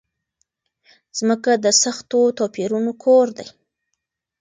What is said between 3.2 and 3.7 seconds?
دی.